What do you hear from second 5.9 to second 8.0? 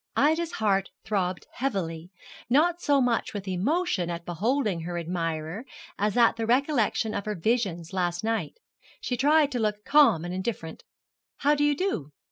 as at the recollection of her visions